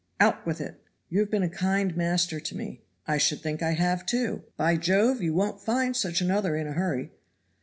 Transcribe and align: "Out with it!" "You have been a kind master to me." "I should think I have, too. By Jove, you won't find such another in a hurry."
"Out 0.19 0.47
with 0.47 0.59
it!" 0.59 0.81
"You 1.09 1.19
have 1.19 1.29
been 1.29 1.43
a 1.43 1.47
kind 1.47 1.95
master 1.95 2.39
to 2.39 2.57
me." 2.57 2.81
"I 3.07 3.19
should 3.19 3.41
think 3.41 3.61
I 3.61 3.73
have, 3.73 4.03
too. 4.03 4.41
By 4.57 4.75
Jove, 4.75 5.21
you 5.21 5.35
won't 5.35 5.61
find 5.61 5.95
such 5.95 6.21
another 6.21 6.55
in 6.55 6.65
a 6.65 6.71
hurry." 6.73 7.11